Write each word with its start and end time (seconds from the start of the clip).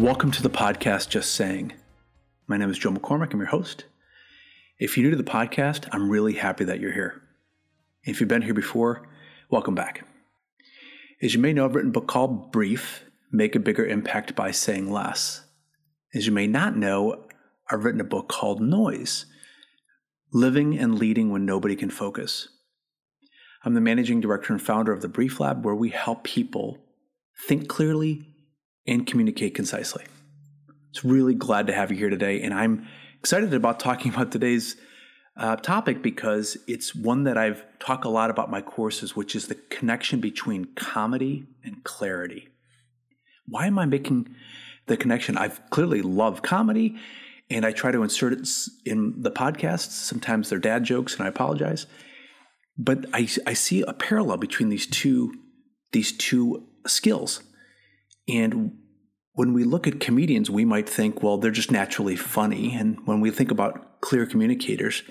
Welcome 0.00 0.30
to 0.30 0.42
the 0.42 0.48
podcast 0.48 1.10
Just 1.10 1.34
Saying. 1.34 1.74
My 2.46 2.56
name 2.56 2.70
is 2.70 2.78
Joe 2.78 2.90
McCormack. 2.90 3.34
I'm 3.34 3.38
your 3.38 3.48
host. 3.48 3.84
If 4.78 4.96
you're 4.96 5.04
new 5.04 5.10
to 5.10 5.22
the 5.22 5.30
podcast, 5.30 5.86
I'm 5.92 6.08
really 6.08 6.32
happy 6.32 6.64
that 6.64 6.80
you're 6.80 6.94
here. 6.94 7.20
If 8.04 8.18
you've 8.18 8.28
been 8.30 8.40
here 8.40 8.54
before, 8.54 9.06
welcome 9.50 9.74
back. 9.74 10.06
As 11.20 11.34
you 11.34 11.40
may 11.40 11.52
know, 11.52 11.66
I've 11.66 11.74
written 11.74 11.90
a 11.90 11.92
book 11.92 12.06
called 12.06 12.50
Brief 12.50 13.04
Make 13.30 13.54
a 13.54 13.60
Bigger 13.60 13.84
Impact 13.84 14.34
by 14.34 14.52
Saying 14.52 14.90
Less. 14.90 15.44
As 16.14 16.24
you 16.24 16.32
may 16.32 16.46
not 16.46 16.78
know, 16.78 17.26
I've 17.70 17.84
written 17.84 18.00
a 18.00 18.04
book 18.04 18.26
called 18.26 18.62
Noise 18.62 19.26
Living 20.32 20.78
and 20.78 20.98
Leading 20.98 21.28
When 21.30 21.44
Nobody 21.44 21.76
Can 21.76 21.90
Focus. 21.90 22.48
I'm 23.66 23.74
the 23.74 23.82
managing 23.82 24.22
director 24.22 24.54
and 24.54 24.62
founder 24.62 24.94
of 24.94 25.02
the 25.02 25.08
Brief 25.08 25.40
Lab, 25.40 25.62
where 25.62 25.74
we 25.74 25.90
help 25.90 26.24
people 26.24 26.78
think 27.46 27.68
clearly 27.68 28.29
and 28.90 29.06
communicate 29.06 29.54
concisely. 29.54 30.04
It's 30.90 31.04
really 31.04 31.34
glad 31.34 31.68
to 31.68 31.72
have 31.72 31.92
you 31.92 31.96
here 31.96 32.10
today, 32.10 32.42
and 32.42 32.52
I'm 32.52 32.86
excited 33.20 33.54
about 33.54 33.78
talking 33.78 34.12
about 34.12 34.32
today's 34.32 34.76
uh, 35.36 35.56
topic 35.56 36.02
because 36.02 36.58
it's 36.66 36.94
one 36.94 37.24
that 37.24 37.38
I've 37.38 37.64
talked 37.78 38.04
a 38.04 38.08
lot 38.10 38.30
about 38.30 38.50
my 38.50 38.60
courses, 38.60 39.14
which 39.14 39.36
is 39.36 39.46
the 39.46 39.54
connection 39.54 40.20
between 40.20 40.66
comedy 40.74 41.46
and 41.64 41.84
clarity. 41.84 42.48
Why 43.46 43.66
am 43.66 43.78
I 43.78 43.86
making 43.86 44.34
the 44.86 44.96
connection? 44.96 45.38
I've 45.38 45.60
clearly 45.70 46.02
love 46.02 46.42
comedy, 46.42 46.96
and 47.48 47.64
I 47.64 47.70
try 47.70 47.92
to 47.92 48.02
insert 48.02 48.32
it 48.32 48.48
in 48.84 49.22
the 49.22 49.30
podcasts. 49.30 49.92
Sometimes 49.92 50.50
they're 50.50 50.58
dad 50.58 50.82
jokes, 50.82 51.14
and 51.14 51.22
I 51.22 51.28
apologize. 51.28 51.86
But 52.76 53.06
I, 53.12 53.28
I 53.46 53.52
see 53.52 53.82
a 53.82 53.92
parallel 53.92 54.38
between 54.38 54.68
these 54.68 54.86
two 54.86 55.34
these 55.92 56.16
two 56.16 56.66
skills. 56.86 57.42
And 58.32 58.72
when 59.32 59.52
we 59.52 59.64
look 59.64 59.86
at 59.86 60.00
comedians, 60.00 60.50
we 60.50 60.64
might 60.64 60.88
think, 60.88 61.22
well, 61.22 61.38
they're 61.38 61.50
just 61.50 61.70
naturally 61.70 62.16
funny. 62.16 62.74
And 62.74 62.98
when 63.06 63.20
we 63.20 63.30
think 63.30 63.50
about 63.50 64.00
clear 64.00 64.26
communicators, 64.26 65.02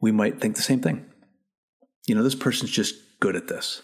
we 0.00 0.12
might 0.12 0.40
think 0.40 0.56
the 0.56 0.62
same 0.62 0.80
thing. 0.80 1.06
You 2.06 2.14
know, 2.14 2.22
this 2.22 2.34
person's 2.34 2.70
just 2.70 2.94
good 3.20 3.36
at 3.36 3.48
this. 3.48 3.82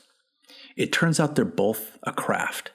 It 0.77 0.93
turns 0.93 1.21
out 1.21 1.37
they're 1.37 1.45
both 1.45 1.99
a 2.03 2.13
craft. 2.13 2.73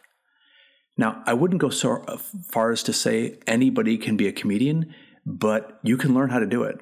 Now, 0.98 1.24
I 1.26 1.34
wouldn't 1.34 1.62
go 1.62 1.70
so 1.70 2.04
uh, 2.08 2.18
far 2.52 2.72
as 2.72 2.84
to 2.84 2.94
say 2.94 3.40
anybody 3.48 3.98
can 3.98 4.16
be 4.16 4.28
a 4.28 4.32
comedian, 4.32 4.94
but 5.26 5.80
you 5.84 5.98
can 5.98 6.14
learn 6.14 6.30
how 6.30 6.40
to 6.40 6.46
do 6.46 6.64
it. 6.64 6.78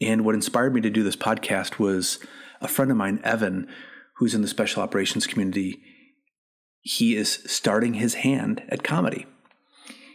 And 0.00 0.24
what 0.24 0.34
inspired 0.34 0.74
me 0.74 0.80
to 0.82 0.90
do 0.90 1.02
this 1.02 1.16
podcast 1.16 1.78
was 1.78 2.18
a 2.60 2.68
friend 2.68 2.90
of 2.90 2.96
mine, 2.96 3.20
Evan, 3.24 3.68
who's 4.16 4.34
in 4.34 4.42
the 4.42 4.48
special 4.48 4.82
operations 4.82 5.26
community. 5.26 5.82
He 6.82 7.16
is 7.16 7.42
starting 7.46 7.94
his 7.94 8.14
hand 8.14 8.62
at 8.68 8.82
comedy. 8.82 9.26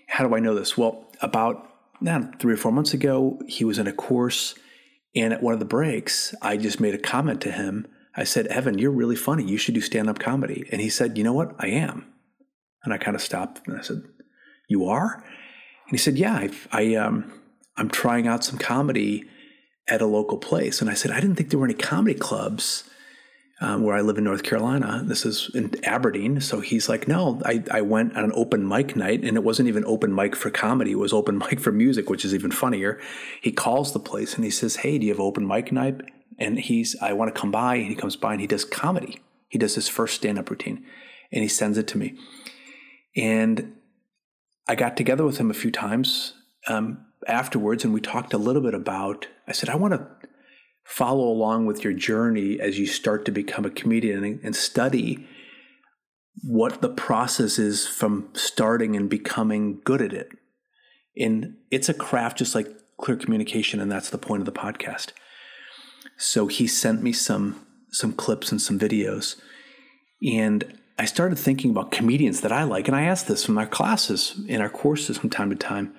How 0.07 0.27
do 0.27 0.35
I 0.35 0.39
know 0.39 0.55
this? 0.55 0.77
Well, 0.77 1.05
about 1.21 1.69
now, 2.01 2.29
three 2.39 2.53
or 2.53 2.57
four 2.57 2.71
months 2.71 2.93
ago, 2.93 3.39
he 3.47 3.63
was 3.63 3.79
in 3.79 3.87
a 3.87 3.93
course, 3.93 4.55
and 5.15 5.33
at 5.33 5.41
one 5.41 5.53
of 5.53 5.59
the 5.59 5.65
breaks, 5.65 6.35
I 6.41 6.57
just 6.57 6.79
made 6.79 6.93
a 6.93 6.99
comment 6.99 7.41
to 7.41 7.51
him. 7.51 7.87
I 8.15 8.25
said, 8.25 8.47
Evan, 8.47 8.77
you're 8.77 8.91
really 8.91 9.15
funny. 9.15 9.43
You 9.43 9.57
should 9.57 9.73
do 9.73 9.81
stand 9.81 10.09
up 10.09 10.19
comedy. 10.19 10.67
And 10.71 10.81
he 10.81 10.89
said, 10.89 11.17
You 11.17 11.23
know 11.23 11.33
what? 11.33 11.55
I 11.59 11.67
am. 11.67 12.05
And 12.83 12.93
I 12.93 12.97
kind 12.97 13.15
of 13.15 13.21
stopped 13.21 13.61
and 13.67 13.77
I 13.77 13.81
said, 13.81 14.03
You 14.67 14.85
are? 14.85 15.15
And 15.15 15.91
he 15.91 15.97
said, 15.97 16.17
Yeah, 16.17 16.35
I, 16.35 16.49
I 16.71 16.95
um, 16.95 17.31
I'm 17.77 17.89
trying 17.89 18.27
out 18.27 18.43
some 18.43 18.59
comedy 18.59 19.23
at 19.87 20.01
a 20.01 20.05
local 20.05 20.37
place. 20.37 20.81
And 20.81 20.89
I 20.89 20.93
said, 20.93 21.11
I 21.11 21.19
didn't 21.19 21.35
think 21.35 21.49
there 21.49 21.59
were 21.59 21.65
any 21.65 21.73
comedy 21.73 22.17
clubs 22.17 22.83
um, 23.63 23.81
where 23.81 23.95
I 23.95 24.01
live 24.01 24.17
in 24.17 24.25
North 24.25 24.43
Carolina. 24.43 25.01
This 25.05 25.25
is 25.25 25.49
in 25.55 25.73
Aberdeen. 25.85 26.41
So 26.41 26.59
he's 26.59 26.89
like, 26.89 27.07
no, 27.07 27.41
I, 27.45 27.63
I 27.71 27.79
went 27.79 28.15
on 28.17 28.25
an 28.25 28.33
open 28.35 28.67
mic 28.67 28.97
night 28.97 29.23
and 29.23 29.37
it 29.37 29.43
wasn't 29.43 29.69
even 29.69 29.85
open 29.85 30.13
mic 30.13 30.35
for 30.35 30.49
comedy. 30.49 30.91
It 30.91 30.99
was 30.99 31.13
open 31.13 31.37
mic 31.49 31.61
for 31.61 31.71
music, 31.71 32.09
which 32.09 32.25
is 32.25 32.35
even 32.35 32.51
funnier. 32.51 32.99
He 33.41 33.53
calls 33.53 33.93
the 33.93 34.01
place 34.01 34.35
and 34.35 34.43
he 34.43 34.51
says, 34.51 34.77
hey, 34.77 34.97
do 34.97 35.05
you 35.05 35.13
have 35.13 35.21
open 35.21 35.47
mic 35.47 35.71
night? 35.71 36.01
And 36.37 36.59
he's, 36.59 36.97
I 37.01 37.13
want 37.13 37.33
to 37.33 37.39
come 37.39 37.51
by. 37.51 37.75
And 37.75 37.87
he 37.87 37.95
comes 37.95 38.17
by 38.17 38.33
and 38.33 38.41
he 38.41 38.47
does 38.47 38.65
comedy. 38.65 39.21
He 39.47 39.57
does 39.57 39.75
his 39.75 39.87
first 39.87 40.15
stand 40.15 40.37
up 40.37 40.49
routine 40.49 40.83
and 41.31 41.41
he 41.41 41.47
sends 41.47 41.77
it 41.77 41.87
to 41.87 41.97
me. 41.97 42.17
And 43.15 43.77
I 44.67 44.75
got 44.75 44.97
together 44.97 45.23
with 45.23 45.37
him 45.37 45.49
a 45.49 45.53
few 45.53 45.71
times 45.71 46.33
um, 46.67 47.05
afterwards 47.27 47.85
and 47.85 47.93
we 47.93 48.01
talked 48.01 48.33
a 48.33 48.37
little 48.37 48.61
bit 48.61 48.73
about, 48.73 49.27
I 49.47 49.53
said, 49.53 49.69
I 49.69 49.75
want 49.75 49.93
to 49.93 50.05
follow 50.83 51.27
along 51.27 51.65
with 51.65 51.83
your 51.83 51.93
journey 51.93 52.59
as 52.59 52.77
you 52.77 52.85
start 52.85 53.25
to 53.25 53.31
become 53.31 53.65
a 53.65 53.69
comedian 53.69 54.39
and, 54.43 54.55
study 54.55 55.27
what 56.43 56.81
the 56.81 56.89
process 56.89 57.59
is 57.59 57.87
from 57.87 58.27
starting 58.33 58.95
and 58.95 59.09
becoming 59.09 59.79
good 59.83 60.01
at 60.01 60.13
it. 60.13 60.29
And 61.17 61.55
it's 61.71 61.89
a 61.89 61.93
craft 61.93 62.39
just 62.39 62.55
like 62.55 62.67
clear 62.97 63.17
communication, 63.17 63.79
and 63.79 63.91
that's 63.91 64.09
the 64.09 64.17
point 64.17 64.41
of 64.41 64.45
the 64.45 64.59
podcast. 64.59 65.11
So 66.17 66.47
he 66.47 66.67
sent 66.67 67.03
me 67.03 67.13
some 67.13 67.65
some 67.91 68.13
clips 68.13 68.51
and 68.51 68.59
some 68.59 68.79
videos. 68.79 69.39
And 70.25 70.79
I 70.97 71.05
started 71.05 71.37
thinking 71.37 71.71
about 71.71 71.91
comedians 71.91 72.41
that 72.41 72.51
I 72.51 72.63
like. 72.63 72.87
And 72.87 72.97
I 72.97 73.03
asked 73.03 73.27
this 73.27 73.45
from 73.45 73.57
our 73.57 73.67
classes 73.67 74.41
in 74.47 74.61
our 74.61 74.69
courses 74.69 75.17
from 75.17 75.29
time 75.29 75.51
to 75.51 75.55
time 75.55 75.93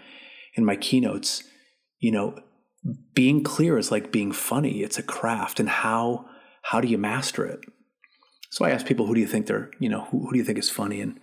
in 0.55 0.65
my 0.65 0.77
keynotes. 0.77 1.45
You 2.01 2.11
know, 2.11 2.39
being 3.15 3.43
clear 3.43 3.79
is 3.79 3.91
like 3.91 4.13
being 4.13 4.33
funny. 4.33 4.83
It's 4.83 4.99
a 4.99 5.03
craft, 5.03 5.61
and 5.61 5.69
how 5.69 6.27
how 6.63 6.81
do 6.81 6.89
you 6.89 6.99
master 6.99 7.45
it? 7.45 7.61
So 8.51 8.65
I 8.65 8.71
ask 8.71 8.87
people, 8.87 9.07
who 9.07 9.15
do 9.15 9.21
you 9.21 9.27
think 9.27 9.47
they're, 9.47 9.71
you 9.81 9.89
know, 9.89 10.03
who, 10.05 10.27
who 10.27 10.33
do 10.33 10.39
you 10.39 10.45
think 10.45 10.59
is 10.59 10.71
funny? 10.71 11.01
And 11.01 11.19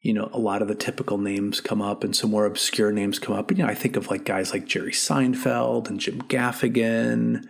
you 0.00 0.12
know, 0.12 0.28
a 0.32 0.38
lot 0.38 0.62
of 0.62 0.68
the 0.68 0.74
typical 0.74 1.18
names 1.18 1.60
come 1.60 1.82
up, 1.82 2.04
and 2.04 2.14
some 2.14 2.30
more 2.30 2.46
obscure 2.46 2.92
names 2.92 3.18
come 3.18 3.34
up. 3.34 3.50
And 3.50 3.58
you 3.58 3.64
know, 3.64 3.70
I 3.70 3.74
think 3.74 3.96
of 3.96 4.10
like 4.10 4.24
guys 4.24 4.52
like 4.52 4.66
Jerry 4.66 4.92
Seinfeld 4.92 5.88
and 5.88 5.98
Jim 5.98 6.22
Gaffigan. 6.22 7.44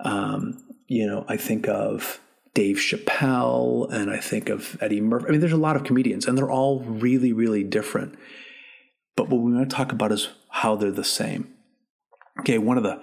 Um, 0.00 0.64
you 0.86 1.06
know, 1.06 1.24
I 1.28 1.36
think 1.36 1.68
of 1.68 2.20
Dave 2.54 2.76
Chappelle, 2.76 3.90
and 3.92 4.10
I 4.10 4.18
think 4.18 4.48
of 4.48 4.78
Eddie 4.80 5.00
Murphy. 5.00 5.26
I 5.28 5.30
mean, 5.32 5.40
there's 5.40 5.52
a 5.52 5.56
lot 5.56 5.76
of 5.76 5.84
comedians, 5.84 6.26
and 6.26 6.38
they're 6.38 6.50
all 6.50 6.80
really, 6.80 7.32
really 7.32 7.64
different. 7.64 8.16
But 9.16 9.28
what 9.28 9.40
we 9.40 9.52
want 9.52 9.68
to 9.68 9.74
talk 9.74 9.92
about 9.92 10.12
is 10.12 10.28
how 10.50 10.76
they're 10.76 10.90
the 10.90 11.04
same. 11.04 11.55
Okay, 12.40 12.58
one 12.58 12.76
of 12.76 12.82
the 12.82 13.00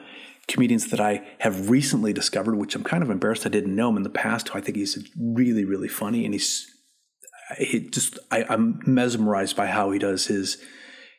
comedians 0.47 0.89
that 0.89 0.99
I 0.99 1.23
have 1.39 1.69
recently 1.69 2.13
discovered, 2.13 2.55
which 2.55 2.75
I'm 2.75 2.83
kind 2.83 3.03
of 3.03 3.09
embarrassed 3.09 3.45
I 3.45 3.49
didn't 3.49 3.75
know 3.75 3.89
him 3.89 3.97
in 3.97 4.03
the 4.03 4.09
past, 4.09 4.49
who 4.49 4.57
I 4.57 4.61
think 4.61 4.77
he's 4.77 5.09
really, 5.17 5.65
really 5.65 5.87
funny, 5.87 6.25
and 6.25 6.33
he's 6.33 6.69
he 7.57 7.89
just 7.89 8.17
I, 8.31 8.45
I'm 8.49 8.81
mesmerized 8.85 9.55
by 9.55 9.67
how 9.67 9.91
he 9.91 9.99
does 9.99 10.27
his 10.27 10.57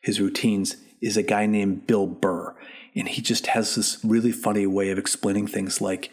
his 0.03 0.20
routines. 0.20 0.76
Is 1.03 1.16
a 1.19 1.22
guy 1.22 1.44
named 1.44 1.86
Bill 1.86 2.06
Burr, 2.06 2.56
and 2.97 3.08
he 3.08 3.20
just 3.20 3.48
has 3.48 3.74
this 3.74 4.03
really 4.03 4.32
funny 4.32 4.66
way 4.66 4.91
of 4.91 4.97
explaining 4.97 5.47
things. 5.47 5.82
Like 5.82 6.10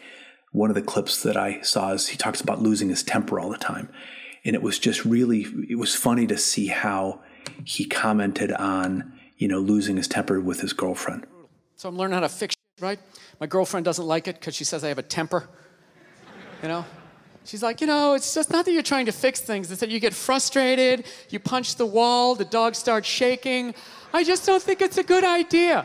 one 0.50 0.68
of 0.68 0.74
the 0.74 0.82
clips 0.82 1.22
that 1.22 1.36
I 1.36 1.62
saw 1.62 1.92
is 1.92 2.08
he 2.08 2.18
talks 2.18 2.42
about 2.42 2.60
losing 2.60 2.90
his 2.90 3.02
temper 3.02 3.40
all 3.40 3.48
the 3.48 3.56
time, 3.56 3.88
and 4.44 4.54
it 4.54 4.60
was 4.60 4.78
just 4.78 5.06
really 5.06 5.46
it 5.70 5.78
was 5.78 5.94
funny 5.94 6.26
to 6.26 6.36
see 6.36 6.66
how 6.66 7.22
he 7.64 7.86
commented 7.86 8.52
on 8.52 9.18
you 9.38 9.48
know 9.48 9.60
losing 9.60 9.96
his 9.96 10.08
temper 10.08 10.40
with 10.40 10.60
his 10.60 10.74
girlfriend 10.74 11.26
so 11.82 11.88
I'm 11.88 11.96
learning 11.96 12.14
how 12.14 12.20
to 12.20 12.28
fix 12.28 12.54
shit, 12.54 12.84
right? 12.84 13.00
My 13.40 13.48
girlfriend 13.48 13.84
doesn't 13.84 14.06
like 14.06 14.28
it 14.28 14.36
because 14.38 14.54
she 14.54 14.62
says 14.62 14.84
I 14.84 14.88
have 14.88 14.98
a 14.98 15.02
temper. 15.02 15.48
You 16.62 16.68
know? 16.68 16.84
She's 17.44 17.60
like, 17.60 17.80
you 17.80 17.88
know, 17.88 18.14
it's 18.14 18.32
just 18.32 18.52
not 18.52 18.66
that 18.66 18.72
you're 18.72 18.84
trying 18.84 19.06
to 19.06 19.12
fix 19.12 19.40
things, 19.40 19.68
it's 19.68 19.80
that 19.80 19.90
you 19.90 19.98
get 19.98 20.14
frustrated, 20.14 21.04
you 21.30 21.40
punch 21.40 21.74
the 21.74 21.84
wall, 21.84 22.36
the 22.36 22.44
dog 22.44 22.76
starts 22.76 23.08
shaking. 23.08 23.74
I 24.12 24.22
just 24.22 24.46
don't 24.46 24.62
think 24.62 24.80
it's 24.80 24.96
a 24.96 25.02
good 25.02 25.24
idea. 25.24 25.84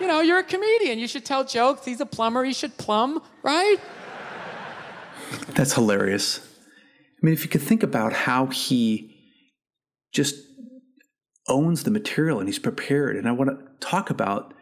You 0.00 0.08
know, 0.08 0.20
you're 0.20 0.40
a 0.40 0.42
comedian. 0.42 0.98
You 0.98 1.06
should 1.06 1.24
tell 1.24 1.44
jokes. 1.44 1.84
He's 1.84 2.00
a 2.00 2.06
plumber. 2.06 2.42
He 2.42 2.52
should 2.52 2.76
plumb, 2.76 3.22
right? 3.44 3.76
That's 5.50 5.74
hilarious. 5.74 6.40
I 6.40 7.24
mean, 7.24 7.34
if 7.34 7.44
you 7.44 7.48
could 7.48 7.62
think 7.62 7.84
about 7.84 8.12
how 8.12 8.46
he 8.46 9.14
just 10.10 10.34
owns 11.48 11.84
the 11.84 11.90
material 11.90 12.40
and 12.40 12.48
he's 12.48 12.58
prepared. 12.58 13.16
And 13.16 13.28
I 13.28 13.32
want 13.32 13.50
to 13.50 13.66
talk 13.78 14.10
about 14.10 14.54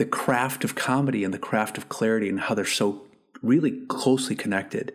the 0.00 0.06
craft 0.06 0.64
of 0.64 0.74
comedy 0.74 1.24
and 1.24 1.34
the 1.34 1.38
craft 1.38 1.76
of 1.76 1.90
clarity 1.90 2.26
and 2.30 2.40
how 2.40 2.54
they're 2.54 2.64
so 2.64 3.06
really 3.42 3.84
closely 3.88 4.34
connected. 4.34 4.94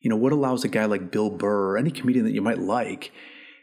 You 0.00 0.10
know, 0.10 0.16
what 0.16 0.30
allows 0.30 0.62
a 0.62 0.68
guy 0.68 0.84
like 0.84 1.10
Bill 1.10 1.30
Burr 1.30 1.70
or 1.70 1.78
any 1.78 1.90
comedian 1.90 2.26
that 2.26 2.34
you 2.34 2.42
might 2.42 2.58
like 2.58 3.12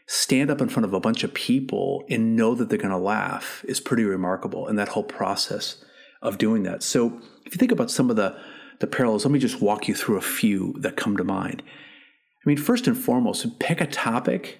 stand 0.08 0.50
up 0.50 0.60
in 0.60 0.68
front 0.68 0.84
of 0.84 0.92
a 0.92 0.98
bunch 0.98 1.22
of 1.22 1.32
people 1.32 2.02
and 2.10 2.34
know 2.34 2.56
that 2.56 2.70
they're 2.70 2.76
going 2.76 2.90
to 2.90 2.98
laugh 2.98 3.64
is 3.68 3.78
pretty 3.78 4.02
remarkable. 4.02 4.66
And 4.66 4.76
that 4.76 4.88
whole 4.88 5.04
process 5.04 5.76
of 6.20 6.38
doing 6.38 6.64
that. 6.64 6.82
So 6.82 7.20
if 7.46 7.54
you 7.54 7.58
think 7.58 7.70
about 7.70 7.92
some 7.92 8.10
of 8.10 8.16
the 8.16 8.36
the 8.80 8.88
parallels, 8.88 9.24
let 9.24 9.30
me 9.30 9.38
just 9.38 9.62
walk 9.62 9.86
you 9.86 9.94
through 9.94 10.16
a 10.16 10.20
few 10.20 10.74
that 10.80 10.96
come 10.96 11.16
to 11.16 11.22
mind. 11.22 11.62
I 11.64 12.48
mean, 12.48 12.56
first 12.56 12.88
and 12.88 12.98
foremost, 12.98 13.60
pick 13.60 13.80
a 13.80 13.86
topic, 13.86 14.58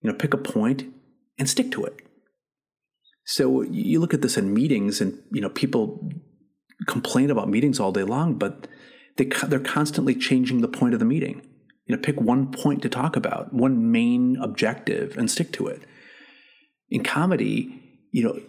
you 0.00 0.08
know, 0.08 0.16
pick 0.16 0.32
a 0.32 0.38
point 0.38 0.84
and 1.36 1.50
stick 1.50 1.72
to 1.72 1.84
it. 1.84 2.07
So 3.30 3.60
you 3.60 4.00
look 4.00 4.14
at 4.14 4.22
this 4.22 4.38
in 4.38 4.54
meetings, 4.54 5.02
and 5.02 5.22
you 5.30 5.42
know 5.42 5.50
people 5.50 6.10
complain 6.86 7.30
about 7.30 7.50
meetings 7.50 7.78
all 7.78 7.92
day 7.92 8.02
long, 8.02 8.38
but 8.38 8.66
they 9.18 9.26
they're 9.46 9.60
constantly 9.60 10.14
changing 10.14 10.62
the 10.62 10.68
point 10.68 10.94
of 10.94 10.98
the 10.98 11.04
meeting. 11.04 11.42
You 11.84 11.94
know, 11.94 12.00
pick 12.00 12.18
one 12.18 12.50
point 12.50 12.80
to 12.82 12.88
talk 12.88 13.16
about, 13.16 13.52
one 13.52 13.92
main 13.92 14.38
objective, 14.40 15.18
and 15.18 15.30
stick 15.30 15.52
to 15.52 15.66
it. 15.66 15.82
in 16.90 17.02
comedy, 17.02 17.82
you 18.12 18.22
know, 18.24 18.40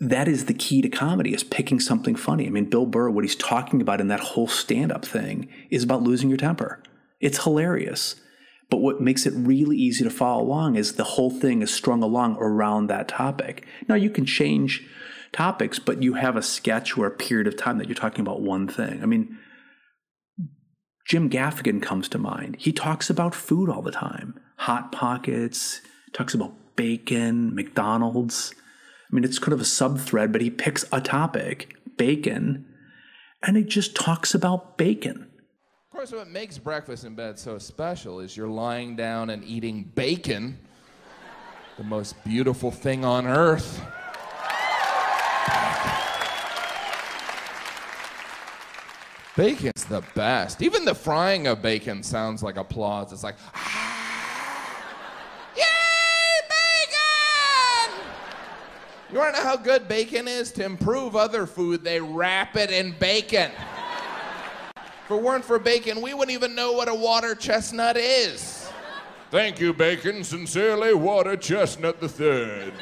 that 0.00 0.28
is 0.28 0.46
the 0.46 0.54
key 0.54 0.80
to 0.82 0.88
comedy 0.88 1.34
is 1.34 1.44
picking 1.44 1.78
something 1.78 2.14
funny. 2.14 2.46
I 2.46 2.50
mean, 2.50 2.70
Bill 2.70 2.86
Burr, 2.86 3.10
what 3.10 3.24
he's 3.24 3.36
talking 3.36 3.82
about 3.82 4.00
in 4.00 4.08
that 4.08 4.20
whole 4.20 4.48
stand-up 4.48 5.04
thing 5.04 5.48
is 5.70 5.84
about 5.84 6.02
losing 6.02 6.30
your 6.30 6.38
temper. 6.38 6.82
It's 7.20 7.44
hilarious. 7.44 8.16
But 8.70 8.78
what 8.78 9.00
makes 9.00 9.26
it 9.26 9.34
really 9.34 9.76
easy 9.76 10.04
to 10.04 10.10
follow 10.10 10.44
along 10.44 10.76
is 10.76 10.94
the 10.94 11.04
whole 11.04 11.30
thing 11.30 11.60
is 11.60 11.74
strung 11.74 12.02
along 12.02 12.36
around 12.36 12.86
that 12.86 13.08
topic. 13.08 13.66
Now 13.88 13.96
you 13.96 14.10
can 14.10 14.24
change 14.24 14.86
topics, 15.32 15.78
but 15.78 16.02
you 16.02 16.14
have 16.14 16.36
a 16.36 16.42
sketch 16.42 16.96
or 16.96 17.06
a 17.06 17.10
period 17.10 17.46
of 17.46 17.56
time 17.56 17.78
that 17.78 17.88
you're 17.88 17.94
talking 17.96 18.20
about 18.20 18.42
one 18.42 18.68
thing. 18.68 19.02
I 19.02 19.06
mean, 19.06 19.36
Jim 21.06 21.28
Gaffigan 21.28 21.82
comes 21.82 22.08
to 22.10 22.18
mind. 22.18 22.56
He 22.58 22.72
talks 22.72 23.10
about 23.10 23.34
food 23.34 23.68
all 23.68 23.82
the 23.82 23.90
time. 23.90 24.38
Hot 24.58 24.92
pockets, 24.92 25.80
talks 26.12 26.34
about 26.34 26.54
bacon, 26.76 27.54
McDonald's. 27.54 28.54
I 29.10 29.14
mean, 29.14 29.24
it's 29.24 29.38
kind 29.38 29.52
of 29.52 29.60
a 29.60 29.64
sub 29.64 29.98
thread, 29.98 30.30
but 30.30 30.40
he 30.40 30.50
picks 30.50 30.84
a 30.92 31.00
topic, 31.00 31.74
bacon, 31.96 32.66
and 33.42 33.56
he 33.56 33.64
just 33.64 33.96
talks 33.96 34.34
about 34.34 34.78
bacon. 34.78 35.29
Of 36.00 36.08
course, 36.08 36.18
what 36.18 36.30
makes 36.30 36.56
breakfast 36.56 37.04
in 37.04 37.14
bed 37.14 37.38
so 37.38 37.58
special 37.58 38.20
is 38.20 38.34
you're 38.34 38.48
lying 38.48 38.96
down 38.96 39.28
and 39.28 39.44
eating 39.44 39.84
bacon, 39.94 40.58
the 41.76 41.84
most 41.84 42.14
beautiful 42.24 42.70
thing 42.70 43.04
on 43.04 43.26
earth. 43.26 43.82
Bacon's 49.36 49.84
the 49.84 50.02
best. 50.14 50.62
Even 50.62 50.86
the 50.86 50.94
frying 50.94 51.46
of 51.46 51.60
bacon 51.60 52.02
sounds 52.02 52.42
like 52.42 52.56
applause. 52.56 53.12
It's 53.12 53.22
like, 53.22 53.36
ah, 53.54 54.72
yay, 55.54 55.64
bacon! 56.48 58.00
You 59.12 59.18
wanna 59.18 59.32
know 59.32 59.44
how 59.44 59.58
good 59.58 59.86
bacon 59.86 60.28
is? 60.28 60.50
To 60.52 60.64
improve 60.64 61.14
other 61.14 61.44
food, 61.44 61.84
they 61.84 62.00
wrap 62.00 62.56
it 62.56 62.70
in 62.70 62.92
bacon. 62.98 63.50
If 65.10 65.16
it 65.16 65.22
weren't 65.24 65.44
for 65.44 65.58
bacon, 65.58 66.02
we 66.02 66.14
wouldn't 66.14 66.30
even 66.30 66.54
know 66.54 66.70
what 66.70 66.88
a 66.88 66.94
water 66.94 67.34
chestnut 67.34 67.96
is. 67.96 68.70
Thank 69.32 69.58
you, 69.58 69.72
bacon. 69.72 70.22
Sincerely, 70.22 70.94
Water 70.94 71.36
Chestnut 71.36 72.00
the 72.00 72.08
Third. 72.08 72.72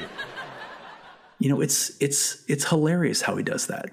You 1.38 1.48
know, 1.48 1.62
it's 1.62 1.90
it's 2.02 2.44
it's 2.46 2.68
hilarious 2.68 3.22
how 3.22 3.36
he 3.36 3.42
does 3.42 3.68
that. 3.68 3.92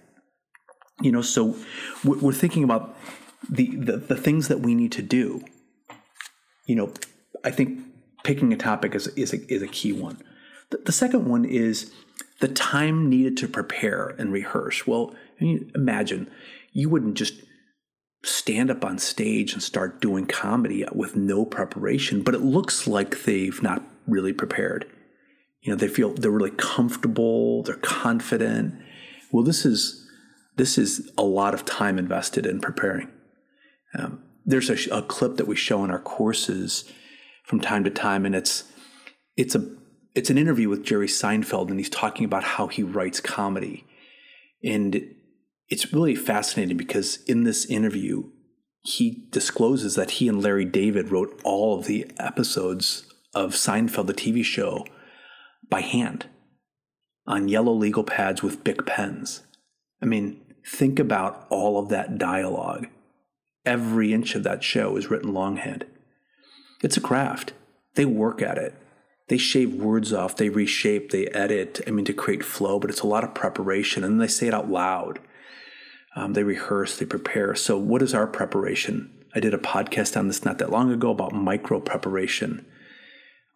You 0.99 1.13
know, 1.13 1.21
so 1.21 1.55
we're 2.03 2.33
thinking 2.33 2.65
about 2.65 2.97
the, 3.49 3.73
the, 3.73 3.95
the 3.95 4.17
things 4.17 4.49
that 4.49 4.59
we 4.59 4.75
need 4.75 4.91
to 4.91 5.01
do. 5.01 5.41
You 6.65 6.75
know, 6.75 6.93
I 7.45 7.51
think 7.51 7.79
picking 8.25 8.51
a 8.51 8.57
topic 8.57 8.95
is 8.95 9.07
is 9.07 9.31
a, 9.31 9.53
is 9.53 9.61
a 9.61 9.67
key 9.67 9.93
one. 9.93 10.21
The, 10.71 10.79
the 10.79 10.91
second 10.91 11.29
one 11.29 11.45
is 11.45 11.89
the 12.41 12.49
time 12.49 13.09
needed 13.09 13.37
to 13.37 13.47
prepare 13.47 14.13
and 14.19 14.33
rehearse. 14.33 14.85
Well, 14.85 15.15
I 15.39 15.45
mean, 15.45 15.71
imagine 15.73 16.29
you 16.73 16.89
wouldn't 16.89 17.15
just 17.15 17.35
stand 18.25 18.71
up 18.71 18.83
on 18.83 18.97
stage 18.97 19.53
and 19.53 19.61
start 19.61 20.01
doing 20.01 20.25
comedy 20.25 20.85
with 20.93 21.15
no 21.15 21.45
preparation, 21.45 22.23
but 22.23 22.33
it 22.33 22.41
looks 22.41 22.87
like 22.87 23.23
they've 23.23 23.61
not 23.61 23.83
really 24.07 24.33
prepared. 24.33 24.85
You 25.61 25.71
know, 25.71 25.77
they 25.77 25.87
feel 25.87 26.13
they're 26.13 26.31
really 26.31 26.51
comfortable, 26.51 27.63
they're 27.63 27.75
confident. 27.75 28.75
Well, 29.31 29.43
this 29.43 29.65
is 29.65 30.07
this 30.57 30.77
is 30.77 31.11
a 31.17 31.23
lot 31.23 31.53
of 31.53 31.65
time 31.65 31.99
invested 31.99 32.45
in 32.45 32.61
preparing. 32.61 33.09
Um, 33.97 34.23
there's 34.45 34.69
a, 34.69 34.95
a, 34.95 35.01
clip 35.01 35.37
that 35.37 35.47
we 35.47 35.55
show 35.55 35.83
in 35.83 35.91
our 35.91 35.99
courses 35.99 36.85
from 37.43 37.59
time 37.59 37.83
to 37.83 37.89
time, 37.89 38.25
and 38.25 38.35
it's 38.35 38.63
it's 39.35 39.55
a 39.55 39.67
it's 40.13 40.29
an 40.29 40.37
interview 40.37 40.69
with 40.69 40.83
Jerry 40.83 41.07
Seinfeld, 41.07 41.69
and 41.69 41.79
he's 41.79 41.89
talking 41.89 42.25
about 42.25 42.43
how 42.43 42.67
he 42.67 42.83
writes 42.83 43.19
comedy, 43.19 43.85
and 44.63 45.14
it's 45.69 45.93
really 45.93 46.15
fascinating 46.15 46.77
because 46.77 47.23
in 47.23 47.43
this 47.43 47.65
interview, 47.65 48.29
he 48.81 49.25
discloses 49.31 49.95
that 49.95 50.11
he 50.11 50.27
and 50.27 50.41
Larry 50.41 50.65
David 50.65 51.11
wrote 51.11 51.39
all 51.43 51.77
of 51.77 51.85
the 51.85 52.09
episodes 52.19 53.11
of 53.33 53.53
Seinfeld, 53.53 54.07
the 54.07 54.13
TV 54.13 54.43
show, 54.43 54.85
by 55.69 55.81
hand 55.81 56.27
on 57.27 57.47
yellow 57.47 57.73
legal 57.73 58.03
pads 58.03 58.43
with 58.43 58.63
Bic 58.63 58.85
pens. 58.85 59.41
I 60.01 60.05
mean, 60.05 60.39
think 60.65 60.99
about 60.99 61.47
all 61.49 61.79
of 61.79 61.89
that 61.89 62.17
dialogue. 62.17 62.87
Every 63.65 64.13
inch 64.13 64.35
of 64.35 64.43
that 64.43 64.63
show 64.63 64.95
is 64.95 65.09
written 65.09 65.33
longhand. 65.33 65.85
It's 66.83 66.97
a 66.97 67.01
craft. 67.01 67.53
They 67.95 68.05
work 68.05 68.43
at 68.43 68.59
it. 68.59 68.75
They 69.27 69.37
shave 69.37 69.73
words 69.73 70.13
off, 70.13 70.35
they 70.35 70.49
reshape, 70.49 71.09
they 71.09 71.25
edit, 71.27 71.81
I 71.87 71.89
mean, 71.89 72.05
to 72.05 72.13
create 72.13 72.45
flow, 72.45 72.79
but 72.79 72.91
it's 72.91 73.01
a 73.01 73.07
lot 73.07 73.23
of 73.23 73.33
preparation. 73.33 74.03
And 74.03 74.21
they 74.21 74.27
say 74.27 74.47
it 74.47 74.53
out 74.53 74.69
loud. 74.69 75.19
Um, 76.15 76.33
they 76.33 76.43
rehearse, 76.43 76.97
they 76.97 77.05
prepare. 77.05 77.55
So, 77.55 77.77
what 77.77 78.01
is 78.01 78.13
our 78.13 78.27
preparation? 78.27 79.11
I 79.35 79.41
did 79.41 79.53
a 79.53 79.57
podcast 79.57 80.17
on 80.17 80.27
this 80.27 80.45
not 80.45 80.59
that 80.59 80.71
long 80.71 80.91
ago 80.91 81.11
about 81.11 81.33
micro 81.33 81.81
preparation. 81.81 82.65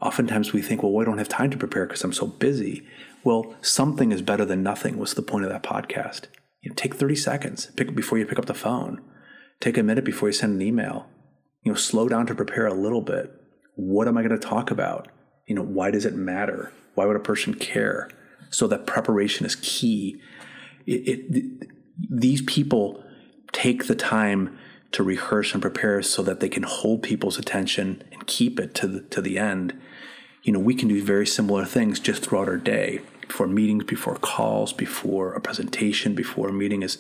Oftentimes 0.02 0.54
we 0.54 0.62
think, 0.62 0.84
well, 0.84 0.94
we 0.94 1.06
don't 1.06 1.18
have 1.18 1.30
time 1.30 1.52
to 1.52 1.58
prepare 1.58 1.86
because 1.86 2.04
I'm 2.04 2.14
so 2.14 2.28
busy. 2.28 2.86
Well, 3.24 3.56
something 3.62 4.12
is 4.12 4.22
better 4.22 4.46
than 4.46 4.64
nothing 4.64 4.98
was 4.98 5.14
the 5.14 5.22
point 5.22 5.46
of 5.46 5.52
that 5.52 5.64
podcast. 5.64 6.28
You 6.62 6.70
know, 6.70 6.76
take 6.76 6.96
30 6.96 7.16
seconds 7.16 7.72
pick, 7.76 7.96
before 7.96 8.18
you 8.18 8.26
pick 8.26 8.40
up 8.40 8.46
the 8.46 8.54
phone. 8.54 9.02
Take 9.62 9.78
a 9.78 9.84
minute 9.84 10.06
before 10.06 10.30
you 10.30 10.34
send 10.34 10.54
an 10.54 10.62
email. 10.62 11.08
You 11.64 11.72
know, 11.72 11.78
slow 11.78 12.08
down 12.08 12.26
to 12.28 12.36
prepare 12.36 12.68
a 12.68 12.74
little 12.74 13.02
bit. 13.02 13.32
What 13.76 14.08
am 14.08 14.18
I 14.18 14.24
going 14.24 14.38
to 14.38 14.48
talk 14.48 14.72
about? 14.72 15.10
You 15.48 15.56
know, 15.56 15.64
why 15.64 15.92
does 15.92 16.06
it 16.06 16.16
matter? 16.16 16.72
Why 16.96 17.06
would 17.06 17.16
a 17.16 17.22
person 17.22 17.54
care? 17.54 18.10
So 18.50 18.68
that 18.68 18.86
preparation 18.86 19.46
is 19.46 19.56
key. 19.56 20.22
It, 20.86 21.08
it, 21.08 21.68
these 22.10 22.42
people 22.44 23.04
take 23.52 23.88
the 23.88 23.96
time 23.96 24.58
to 24.92 25.04
rehearse 25.04 25.54
and 25.54 25.62
prepare 25.62 26.02
so 26.02 26.24
that 26.24 26.40
they 26.40 26.50
can 26.50 26.64
hold 26.64 27.04
people's 27.04 27.38
attention 27.38 28.04
and 28.12 28.28
keep 28.28 28.60
it 28.60 28.74
to 28.76 28.88
the, 28.88 29.02
to 29.02 29.22
the 29.22 29.38
end. 29.38 29.80
You 30.44 30.54
know, 30.54 30.60
we 30.60 30.76
can 30.76 30.88
do 30.88 31.04
very 31.04 31.28
similar 31.28 31.66
things 31.66 32.00
just 32.00 32.24
throughout 32.24 32.48
our 32.48 32.58
day 32.58 33.02
before 33.28 33.48
meetings, 33.48 33.84
before 33.84 34.16
calls, 34.16 34.74
before 34.74 35.34
a 35.34 35.42
presentation, 35.42 36.16
before 36.16 36.50
a 36.50 36.54
meeting 36.54 36.82
is 36.82 36.98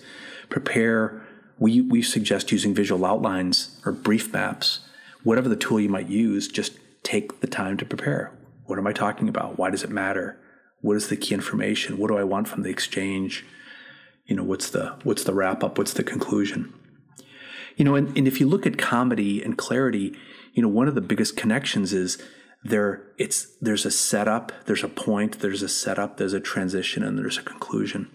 prepare. 0.49 1.25
We, 1.57 1.81
we 1.81 2.01
suggest 2.01 2.51
using 2.51 2.73
visual 2.75 3.05
outlines 3.05 3.81
or 3.85 3.91
brief 3.91 4.31
maps, 4.31 4.81
whatever 5.23 5.49
the 5.49 5.55
tool 5.55 5.79
you 5.79 5.89
might 5.89 6.07
use, 6.07 6.47
just 6.47 6.77
take 7.03 7.41
the 7.41 7.47
time 7.47 7.77
to 7.77 7.85
prepare. 7.85 8.31
What 8.65 8.77
am 8.77 8.85
I 8.85 8.93
talking 8.93 9.27
about? 9.27 9.57
Why 9.57 9.71
does 9.71 9.83
it 9.83 9.89
matter? 9.89 10.37
What 10.81 10.95
is 10.95 11.09
the 11.09 11.17
key 11.17 11.33
information? 11.33 11.97
What 11.97 12.09
do 12.09 12.17
I 12.17 12.23
want 12.23 12.47
from 12.47 12.61
the 12.61 12.69
exchange? 12.69 13.43
You 14.29 14.35
know, 14.35 14.43
what's 14.43 14.69
the 14.69 14.95
what's 15.03 15.23
the 15.23 15.33
wrap 15.33 15.63
up? 15.63 15.77
What's 15.77 15.93
the 15.93 16.03
conclusion? 16.03 16.71
You 17.75 17.83
know, 17.83 17.95
and, 17.95 18.15
and 18.15 18.27
if 18.27 18.39
you 18.39 18.47
look 18.47 18.67
at 18.67 18.77
comedy 18.77 19.41
and 19.41 19.57
clarity, 19.57 20.15
you 20.53 20.61
know, 20.61 20.69
one 20.69 20.87
of 20.87 20.95
the 20.95 21.01
biggest 21.01 21.35
connections 21.35 21.93
is 21.93 22.21
there 22.63 23.03
it's 23.17 23.55
there's 23.61 23.85
a 23.85 23.91
setup 23.91 24.51
there's 24.65 24.83
a 24.83 24.89
point 24.89 25.39
there's 25.39 25.63
a 25.63 25.69
setup 25.69 26.17
there's 26.17 26.33
a 26.33 26.41
transition 26.41 27.03
and 27.03 27.17
there's 27.17 27.37
a 27.37 27.41
conclusion 27.41 28.09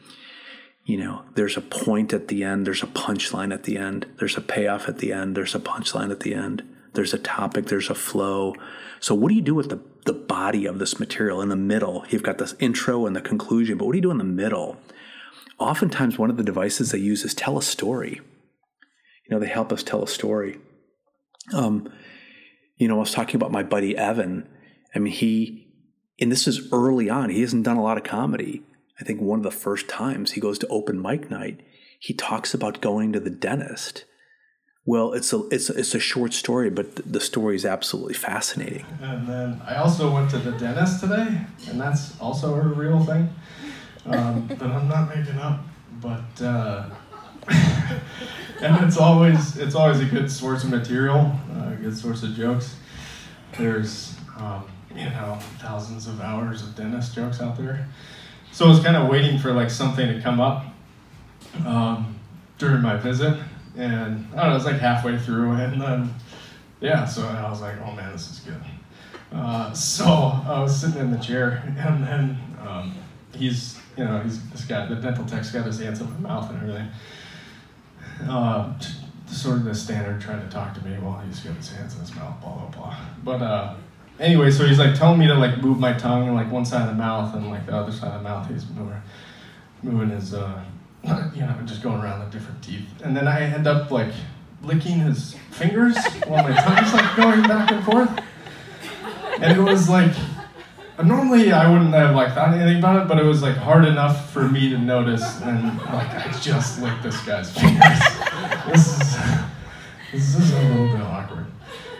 you 0.85 0.99
know 0.99 1.23
there's 1.35 1.56
a 1.56 1.62
point 1.62 2.12
at 2.12 2.28
the 2.28 2.44
end 2.44 2.66
there's 2.66 2.83
a 2.83 2.88
punchline 2.88 3.54
at 3.54 3.62
the 3.62 3.78
end 3.78 4.06
there's 4.18 4.37
a 4.37 4.42
payoff 4.42 4.87
at 4.87 4.99
the 4.99 5.14
end 5.14 5.35
there's 5.35 5.54
a 5.54 5.59
punchline 5.59 6.11
at 6.11 6.21
the 6.21 6.35
end 6.35 6.62
there's 6.92 7.14
a 7.14 7.18
topic 7.18 7.66
there's 7.66 7.88
a 7.88 7.94
flow 7.94 8.54
so 9.00 9.14
what 9.14 9.30
do 9.30 9.35
you 9.35 9.42
do 9.42 9.54
with 9.54 9.71
the, 9.71 9.80
the 10.04 10.12
body 10.12 10.66
of 10.66 10.78
this 10.78 11.00
material 11.00 11.40
in 11.40 11.49
the 11.49 11.56
middle 11.56 12.04
you've 12.11 12.23
got 12.23 12.37
this 12.37 12.54
intro 12.61 13.06
and 13.06 13.16
the 13.16 13.23
conclusion 13.23 13.78
but 13.78 13.87
what 13.87 13.92
do 13.92 13.99
you 13.99 14.02
do 14.02 14.11
in 14.11 14.18
the 14.18 14.25
middle 14.25 14.76
oftentimes 15.58 16.18
one 16.18 16.30
of 16.30 16.37
the 16.37 16.42
devices 16.42 16.90
they 16.90 16.99
use 16.99 17.25
is 17.25 17.34
tell 17.34 17.58
a 17.58 17.62
story 17.62 18.20
you 19.26 19.30
know 19.30 19.38
they 19.38 19.49
help 19.49 19.73
us 19.73 19.82
tell 19.82 20.02
a 20.02 20.08
story 20.08 20.58
um, 21.52 21.90
you 22.76 22.88
know, 22.88 22.96
I 22.96 23.00
was 23.00 23.12
talking 23.12 23.37
about 23.37 23.52
my 23.52 23.62
buddy 23.62 23.96
Evan. 23.96 24.49
I 24.94 24.99
mean, 24.99 25.12
he, 25.12 25.68
and 26.20 26.30
this 26.30 26.46
is 26.46 26.73
early 26.73 27.11
on, 27.11 27.30
he 27.30 27.40
hasn't 27.40 27.64
done 27.64 27.76
a 27.76 27.82
lot 27.82 27.99
of 27.99 28.04
comedy. 28.04 28.62
I 29.00 29.04
think 29.04 29.20
one 29.20 29.40
of 29.40 29.44
the 29.44 29.50
first 29.50 29.88
times 29.88 30.32
he 30.32 30.40
goes 30.40 30.58
to 30.61 30.66
open 30.68 31.00
mic 31.00 31.30
night, 31.30 31.61
he 31.99 32.14
talks 32.14 32.54
about 32.54 32.80
going 32.80 33.12
to 33.12 33.20
the 33.20 33.30
dentist. 33.30 34.04
Well, 34.87 35.14
it's 35.14 35.32
a 35.32 35.49
it's 35.49 35.70
a, 35.70 35.78
it's 35.78 35.94
a 35.94 35.99
short 35.99 36.34
story, 36.34 36.68
but 36.68 37.11
the 37.11 37.20
story 37.20 37.56
is 37.56 37.64
absolutely 37.64 38.12
fascinating. 38.12 38.84
And 39.00 39.26
then 39.26 39.62
I 39.66 39.76
also 39.76 40.12
went 40.12 40.30
to 40.30 40.38
the 40.38 40.52
dentist 40.52 41.00
today, 41.00 41.40
and 41.68 41.80
that's 41.80 42.20
also 42.20 42.54
a 42.54 42.61
real 42.61 43.02
thing 43.02 43.30
um, 44.06 44.46
that 44.49 44.62
I'm 44.62 44.88
not 44.88 45.14
making 45.14 45.38
up. 45.38 45.61
But 46.00 46.42
uh, 46.42 46.90
and 47.49 48.84
it's 48.84 48.96
always 48.96 49.56
it's 49.56 49.75
always 49.75 50.00
a 50.00 50.04
good 50.04 50.30
source 50.30 50.64
of 50.64 50.70
material, 50.70 51.32
uh, 51.56 51.73
a 51.73 51.78
good 51.80 51.96
source 51.96 52.23
of 52.23 52.34
jokes. 52.34 52.76
There's 53.56 54.14
um, 54.38 54.64
you 54.94 55.04
know 55.04 55.38
thousands 55.58 56.06
of 56.06 56.20
hours 56.20 56.62
of 56.62 56.75
dentist 56.75 57.14
jokes 57.14 57.40
out 57.40 57.56
there, 57.56 57.88
so 58.52 58.66
I 58.66 58.68
was 58.68 58.80
kind 58.80 58.96
of 58.96 59.08
waiting 59.08 59.38
for 59.38 59.52
like 59.52 59.70
something 59.70 60.06
to 60.06 60.20
come 60.20 60.40
up 60.40 60.64
um, 61.64 62.18
during 62.58 62.82
my 62.82 62.96
visit, 62.96 63.38
and 63.76 64.26
I 64.34 64.37
don't 64.37 64.37
know, 64.37 64.50
it 64.50 64.54
was 64.54 64.64
like 64.64 64.78
halfway 64.78 65.18
through, 65.18 65.52
and 65.52 65.80
then 65.80 66.14
yeah, 66.80 67.06
so 67.06 67.26
I 67.26 67.49
was 67.49 67.61
like, 67.61 67.76
oh 67.84 67.92
man, 67.92 68.12
this 68.12 68.30
is 68.30 68.40
good. 68.40 68.61
Uh, 69.32 69.73
so 69.73 70.04
I 70.04 70.61
was 70.61 70.78
sitting 70.78 71.00
in 71.00 71.11
the 71.11 71.18
chair, 71.18 71.62
and 71.78 72.06
then 72.06 72.38
um, 72.66 72.94
he's, 73.34 73.80
you 73.96 74.04
know, 74.04 74.20
he's 74.20 74.42
this 74.50 74.64
guy, 74.64 74.86
the 74.86 74.96
dental 74.96 75.24
tech's 75.24 75.50
got 75.50 75.66
his 75.66 75.78
hands 75.78 76.00
in 76.00 76.10
my 76.14 76.28
mouth 76.28 76.50
and 76.50 76.60
everything. 76.60 76.88
Uh, 78.28 78.72
sort 79.26 79.56
of 79.56 79.64
the 79.64 79.74
standard 79.74 80.20
trying 80.20 80.40
to 80.40 80.48
talk 80.48 80.74
to 80.74 80.84
me 80.84 80.96
while 80.98 81.18
he's 81.20 81.40
got 81.40 81.54
his 81.54 81.70
hands 81.72 81.94
in 81.94 82.00
his 82.00 82.14
mouth, 82.14 82.40
blah 82.40 82.52
blah 82.52 82.68
blah. 82.68 82.96
But 83.24 83.42
uh, 83.42 83.74
anyway, 84.20 84.50
so 84.50 84.66
he's 84.66 84.78
like 84.78 84.94
telling 84.94 85.18
me 85.18 85.26
to 85.26 85.34
like 85.34 85.58
move 85.58 85.78
my 85.78 85.92
tongue 85.92 86.34
like 86.34 86.50
one 86.50 86.64
side 86.64 86.82
of 86.82 86.88
the 86.88 86.94
mouth 86.94 87.34
and 87.34 87.48
like 87.50 87.66
the 87.66 87.74
other 87.74 87.92
side 87.92 88.12
of 88.12 88.22
the 88.22 88.28
mouth. 88.28 88.48
He's 88.48 88.68
moving, 88.70 89.02
moving 89.82 90.10
his, 90.10 90.34
uh, 90.34 90.62
you 91.34 91.40
know, 91.40 91.54
just 91.64 91.82
going 91.82 92.00
around 92.00 92.20
the 92.20 92.36
different 92.36 92.62
teeth. 92.62 92.86
And 93.02 93.16
then 93.16 93.26
I 93.26 93.42
end 93.42 93.66
up 93.66 93.90
like 93.90 94.12
licking 94.62 95.00
his 95.00 95.34
fingers 95.50 95.96
while 96.26 96.42
my 96.42 96.54
tongue's 96.54 96.92
like 96.92 97.16
going 97.16 97.42
back 97.42 97.70
and 97.70 97.84
forth. 97.84 98.10
And 99.40 99.58
it 99.58 99.62
was 99.62 99.88
like 99.88 100.14
normally 101.02 101.50
I 101.52 101.70
wouldn't 101.70 101.92
have 101.94 102.14
like 102.14 102.34
thought 102.34 102.54
anything 102.54 102.78
about 102.78 103.02
it, 103.02 103.08
but 103.08 103.18
it 103.18 103.24
was 103.24 103.42
like 103.42 103.56
hard 103.56 103.84
enough 103.84 104.30
for 104.30 104.48
me 104.48 104.70
to 104.70 104.78
notice 104.78 105.40
and 105.42 105.78
like 105.78 106.08
I 106.10 106.32
just 106.40 106.80
licked 106.80 107.02
this 107.02 107.20
guy's 107.24 107.50
fingers. 107.50 107.80
this 108.66 109.00
is 109.00 109.16
this 110.12 110.36
is 110.36 110.52
a 110.52 110.62
little 110.62 110.96
bit 110.96 111.00
awkward. 111.00 111.46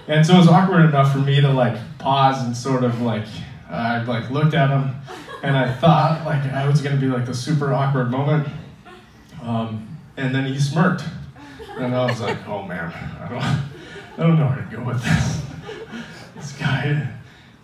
And 0.07 0.25
so 0.25 0.35
it 0.35 0.39
was 0.39 0.49
awkward 0.49 0.85
enough 0.85 1.13
for 1.13 1.19
me 1.19 1.41
to 1.41 1.51
like 1.51 1.77
pause 1.99 2.45
and 2.45 2.57
sort 2.57 2.85
of 2.85 3.01
like 3.01 3.27
I 3.69 4.03
like 4.05 4.31
looked 4.31 4.55
at 4.55 4.71
him 4.71 4.95
and 5.43 5.57
I 5.57 5.73
thought 5.73 6.25
like 6.25 6.45
I 6.53 6.69
was 6.69 6.81
gonna 6.81 6.97
be 6.97 7.09
like 7.09 7.27
the 7.27 7.35
super 7.35 7.73
awkward 7.73 8.11
moment. 8.11 8.47
Um, 9.43 9.99
and 10.17 10.35
then 10.35 10.47
he 10.47 10.59
smirked. 10.59 11.03
And 11.77 11.95
I 11.95 12.07
was 12.07 12.21
like, 12.21 12.47
oh 12.47 12.63
man, 12.63 12.93
I 13.21 13.29
don't 13.29 13.43
I 13.43 14.29
don't 14.29 14.39
know 14.39 14.47
where 14.47 14.65
to 14.65 14.77
go 14.77 14.85
with 14.85 15.03
this. 15.03 15.43
This 16.37 16.53
guy 16.53 17.09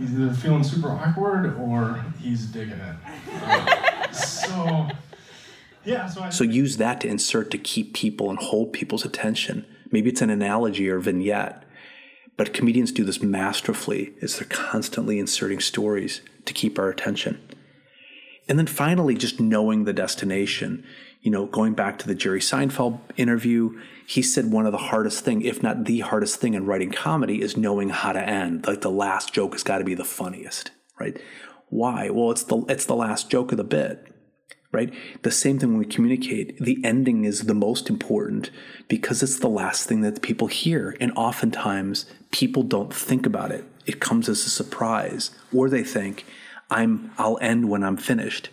he's 0.01 0.19
either 0.19 0.33
feeling 0.33 0.65
super 0.65 0.89
awkward 0.89 1.57
or 1.59 2.05
he's 2.19 2.47
digging 2.47 2.81
it. 2.81 2.97
Uh, 3.43 4.11
so, 4.11 4.89
yeah. 5.85 6.07
So, 6.09 6.23
I, 6.23 6.31
So 6.31 6.45
use 6.45 6.79
that 6.79 7.01
to 7.03 7.09
insert 7.09 7.51
to 7.51 7.59
keep 7.59 7.95
people 7.95 8.31
and 8.31 8.39
hold 8.39 8.73
people's 8.73 9.05
attention. 9.05 9.67
Maybe 9.93 10.11
it's 10.11 10.23
an 10.23 10.31
analogy 10.31 10.89
or 10.89 10.99
vignette, 10.99 11.65
but 12.37 12.55
comedians 12.55 12.93
do 12.93 13.05
this 13.05 13.23
masterfully 13.23 14.15
as 14.23 14.39
they're 14.39 14.49
constantly 14.49 15.19
inserting 15.19 15.61
stories 15.61 16.23
to 16.47 16.53
keep 16.53 16.79
our 16.79 16.89
attention. 16.89 17.41
And 18.51 18.59
then 18.59 18.67
finally, 18.67 19.15
just 19.15 19.39
knowing 19.39 19.85
the 19.85 19.93
destination. 19.93 20.85
You 21.23 21.31
know, 21.31 21.47
going 21.47 21.75
back 21.75 21.99
to 22.01 22.09
the 22.09 22.17
Jerry 22.17 22.41
Seinfeld 22.41 22.99
interview, 23.17 23.81
he 24.05 24.23
said 24.23 24.51
one 24.51 24.67
of 24.67 24.73
the 24.73 24.79
hardest 24.79 25.25
thing, 25.25 25.43
if 25.43 25.63
not 25.63 25.85
the 25.85 26.01
hardest 26.01 26.41
thing 26.41 26.55
in 26.55 26.67
writing 26.67 26.91
comedy, 26.91 27.43
is 27.43 27.57
knowing 27.57 27.91
how 27.91 28.13
to 28.13 28.21
end. 28.21 28.67
Like 28.67 28.81
the 28.81 28.91
last 28.91 29.33
joke 29.33 29.53
has 29.53 29.63
got 29.63 29.79
to 29.79 29.85
be 29.85 29.95
the 29.95 30.05
funniest, 30.05 30.73
right? 30.99 31.17
Why? 31.69 32.11
Well, 32.11 32.33
it's 32.33 32.43
the 32.43 32.65
it's 32.69 32.87
the 32.87 32.97
last 32.97 33.31
joke 33.31 33.53
of 33.53 33.59
the 33.59 33.63
bit, 33.63 34.13
right? 34.73 34.93
The 35.23 35.31
same 35.31 35.61
thing 35.61 35.69
when 35.69 35.79
we 35.79 35.87
communicate. 35.87 36.59
The 36.59 36.85
ending 36.85 37.25
is 37.25 37.43
the 37.43 37.55
most 37.55 37.89
important 37.89 38.51
because 38.89 39.23
it's 39.23 39.39
the 39.39 39.49
last 39.49 39.87
thing 39.87 40.01
that 40.01 40.23
people 40.23 40.49
hear, 40.49 40.97
and 41.01 41.13
oftentimes 41.13 42.07
people 42.33 42.65
don't 42.65 42.93
think 42.93 43.27
about 43.27 43.53
it. 43.53 43.65
It 43.87 44.01
comes 44.01 44.29
as 44.29 44.45
a 44.45 44.51
surprise, 44.51 45.31
or 45.55 45.71
they 45.71 45.85
think, 45.85 46.25
"I'm 46.71 47.13
I'll 47.19 47.39
end 47.41 47.69
when 47.69 47.83
I'm 47.83 47.97
finished." 47.97 48.51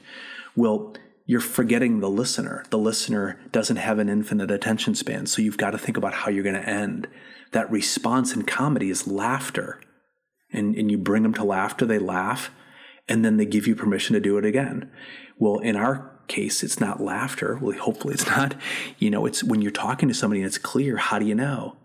Well, 0.56 0.96
you're 1.26 1.42
forgetting 1.42 2.00
the 2.00 2.10
listener. 2.10 2.64
The 2.70 2.78
listener 2.78 3.40
doesn't 3.52 3.76
have 3.76 4.00
an 4.00 4.10
infinite 4.10 4.50
attention 4.50 4.96
span, 4.96 5.26
so 5.28 5.42
you've 5.42 5.58
got 5.58 5.72
to 5.72 5.78
think 5.78 5.98
about 5.98 6.14
how 6.14 6.32
you're 6.32 6.44
going 6.44 6.56
to 6.56 6.70
end. 6.70 7.08
That 7.52 7.70
response 7.70 8.34
in 8.34 8.44
comedy 8.44 8.90
is 8.90 9.08
laughter. 9.08 9.82
And, 10.52 10.74
and 10.76 10.90
you 10.90 10.98
bring 10.98 11.24
them 11.24 11.34
to 11.34 11.44
laughter, 11.44 11.86
they 11.86 12.00
laugh, 12.00 12.50
and 13.10 13.26
then 13.26 13.36
they 13.36 13.46
give 13.46 13.68
you 13.68 13.76
permission 13.76 14.14
to 14.14 14.22
do 14.22 14.38
it 14.38 14.46
again. 14.46 14.90
Well, 15.38 15.60
in 15.60 15.76
our 15.76 16.18
case, 16.30 16.64
it's 16.64 16.80
not 16.80 17.02
laughter. 17.02 17.60
Well, 17.62 17.78
hopefully 17.78 18.14
it's 18.14 18.26
not. 18.26 18.56
You 18.98 19.10
know, 19.10 19.26
it's 19.26 19.44
when 19.44 19.62
you're 19.62 19.72
talking 19.72 20.08
to 20.08 20.16
somebody 20.16 20.40
and 20.40 20.48
it's 20.48 20.58
clear, 20.58 20.96
how 20.96 21.20
do 21.20 21.26
you 21.26 21.36
know? 21.36 21.76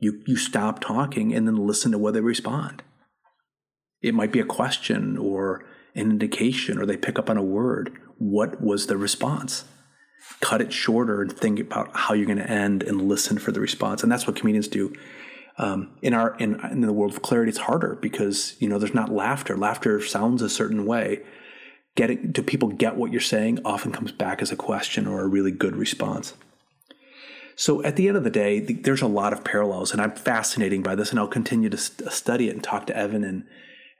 You, 0.00 0.20
you 0.26 0.36
stop 0.36 0.80
talking 0.80 1.32
and 1.32 1.46
then 1.46 1.56
listen 1.56 1.92
to 1.92 1.98
whether 1.98 2.20
they 2.20 2.24
respond. 2.24 2.82
It 4.02 4.14
might 4.14 4.32
be 4.32 4.40
a 4.40 4.44
question 4.44 5.16
or 5.16 5.64
an 5.94 6.10
indication, 6.10 6.78
or 6.78 6.86
they 6.86 6.96
pick 6.96 7.18
up 7.18 7.28
on 7.28 7.36
a 7.36 7.42
word. 7.42 7.92
What 8.18 8.60
was 8.60 8.86
the 8.86 8.96
response? 8.96 9.64
Cut 10.40 10.60
it 10.60 10.72
shorter 10.72 11.20
and 11.20 11.32
think 11.32 11.60
about 11.60 11.90
how 11.94 12.14
you're 12.14 12.26
going 12.26 12.38
to 12.38 12.50
end 12.50 12.82
and 12.82 13.08
listen 13.08 13.38
for 13.38 13.52
the 13.52 13.60
response. 13.60 14.02
And 14.02 14.10
that's 14.10 14.26
what 14.26 14.36
comedians 14.36 14.68
do. 14.68 14.94
Um, 15.58 15.90
in 16.00 16.14
our 16.14 16.36
in, 16.38 16.58
in 16.70 16.80
the 16.80 16.92
world 16.92 17.12
of 17.12 17.22
clarity, 17.22 17.50
it's 17.50 17.58
harder 17.58 17.98
because 18.00 18.56
you 18.60 18.68
know 18.68 18.78
there's 18.78 18.94
not 18.94 19.10
laughter. 19.10 19.56
Laughter 19.56 20.00
sounds 20.00 20.40
a 20.40 20.48
certain 20.48 20.86
way. 20.86 21.22
Getting 21.96 22.32
do 22.32 22.42
people 22.42 22.68
get 22.68 22.96
what 22.96 23.12
you're 23.12 23.20
saying? 23.20 23.58
Often 23.64 23.92
comes 23.92 24.12
back 24.12 24.40
as 24.40 24.50
a 24.50 24.56
question 24.56 25.06
or 25.06 25.20
a 25.20 25.26
really 25.26 25.50
good 25.50 25.76
response. 25.76 26.34
So 27.56 27.82
at 27.82 27.96
the 27.96 28.08
end 28.08 28.16
of 28.16 28.24
the 28.24 28.30
day, 28.30 28.60
th- 28.60 28.84
there's 28.84 29.02
a 29.02 29.06
lot 29.06 29.34
of 29.34 29.44
parallels, 29.44 29.92
and 29.92 30.00
I'm 30.00 30.12
fascinating 30.12 30.82
by 30.82 30.94
this, 30.94 31.10
and 31.10 31.18
I'll 31.18 31.28
continue 31.28 31.68
to 31.68 31.76
st- 31.76 32.10
study 32.10 32.48
it 32.48 32.54
and 32.54 32.64
talk 32.64 32.86
to 32.86 32.96
Evan 32.96 33.22
and 33.22 33.44